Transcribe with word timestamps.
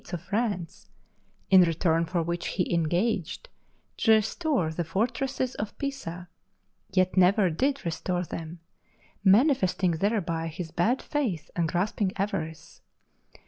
of 0.13 0.19
France, 0.19 0.89
in 1.51 1.61
return 1.61 2.07
for 2.07 2.23
which 2.23 2.47
he 2.47 2.73
engaged 2.73 3.49
to 3.97 4.09
restore 4.11 4.71
the 4.73 4.83
fortresses 4.83 5.53
of 5.53 5.77
Pisa, 5.77 6.27
yet 6.91 7.15
never 7.15 7.51
did 7.51 7.85
restore 7.85 8.23
them, 8.23 8.59
manifesting 9.23 9.91
thereby 9.91 10.47
his 10.47 10.71
bad 10.71 11.03
faith 11.03 11.51
and 11.55 11.69
grasping 11.71 12.11
avarice. 12.17 12.81